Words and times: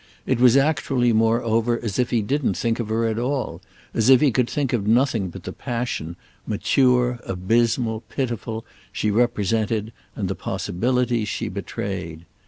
It 0.25 0.39
was 0.39 0.57
actually 0.57 1.13
moreover 1.13 1.79
as 1.79 1.99
if 1.99 2.09
he 2.09 2.23
didn't 2.23 2.55
think 2.57 2.79
of 2.79 2.89
her 2.89 3.05
at 3.07 3.19
all, 3.19 3.61
as 3.93 4.09
if 4.09 4.19
he 4.19 4.31
could 4.31 4.49
think 4.49 4.73
of 4.73 4.87
nothing 4.87 5.27
but 5.29 5.43
the 5.43 5.53
passion, 5.53 6.15
mature, 6.47 7.19
abysmal, 7.23 8.01
pitiful, 8.09 8.65
she 8.91 9.11
represented, 9.11 9.93
and 10.15 10.27
the 10.27 10.33
possibilities 10.33 11.27
she 11.29 11.49
betrayed. 11.49 12.25